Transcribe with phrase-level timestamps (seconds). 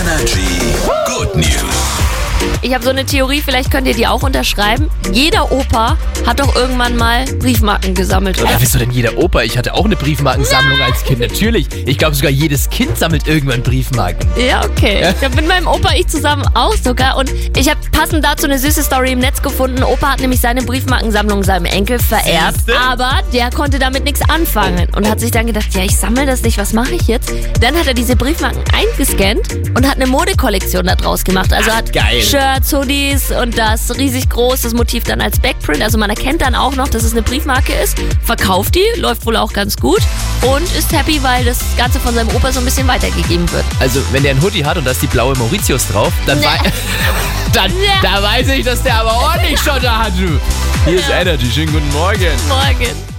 [0.00, 0.79] Energy.
[2.62, 4.90] Ich habe so eine Theorie, vielleicht könnt ihr die auch unterschreiben.
[5.12, 8.50] Jeder Opa hat doch irgendwann mal Briefmarken gesammelt, oder?
[8.50, 9.42] Ja, wieso denn jeder Opa?
[9.42, 11.20] Ich hatte auch eine Briefmarkensammlung als Kind.
[11.20, 11.66] Natürlich.
[11.86, 14.28] Ich glaube sogar jedes Kind sammelt irgendwann Briefmarken.
[14.36, 15.00] Ja, okay.
[15.18, 17.16] Ich habe mit meinem Opa ich zusammen auch sogar.
[17.16, 19.82] Und ich habe passend dazu eine süße Story im Netz gefunden.
[19.82, 22.70] Opa hat nämlich seine Briefmarkensammlung seinem Enkel vererbt.
[22.90, 24.86] Aber der konnte damit nichts anfangen.
[24.94, 27.32] Und hat sich dann gedacht, ja, ich sammle das nicht, was mache ich jetzt?
[27.60, 31.54] Dann hat er diese Briefmarken eingescannt und hat eine Modekollektion daraus gemacht.
[31.54, 32.20] Also hat geil.
[32.20, 35.82] Shirts, Hoodies und das riesig groß, das Motiv dann als Backprint.
[35.82, 37.96] Also man erkennt dann auch noch, dass es eine Briefmarke ist.
[38.24, 40.00] Verkauft die, läuft wohl auch ganz gut.
[40.42, 43.64] Und ist happy, weil das Ganze von seinem Opa so ein bisschen weitergegeben wird.
[43.78, 46.46] Also, wenn der ein Hoodie hat und da ist die blaue Mauritius drauf, dann, Nee.
[47.52, 47.86] dann Nee.
[48.02, 50.38] da weiß ich, dass der aber ordentlich Schotter hat, du.
[50.90, 51.20] Hier ist Ja.
[51.20, 51.50] Energy.
[51.50, 52.26] Schönen guten Morgen.
[52.48, 53.09] Morgen.